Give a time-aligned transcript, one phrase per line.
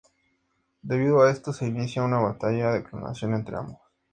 [0.81, 3.81] Debido a esto se inicia una batalla de clonación entre ambos.